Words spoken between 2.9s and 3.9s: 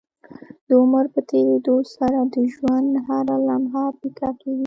هره لمحه